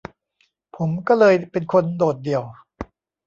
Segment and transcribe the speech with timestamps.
[0.75, 2.43] ผมก็เลยเป็นคนโดดเดี่ยว